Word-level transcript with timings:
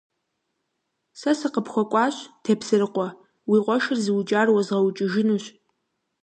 Сэ 1.19 1.31
сыкъыпхуэкӀуащ, 1.39 2.15
Тепсэрыкъуэ, 2.43 3.07
уи 3.49 3.59
къуэшыр 3.65 3.97
зыукӀар 4.03 4.47
уэзгъэукӀыжынущ. 4.51 5.45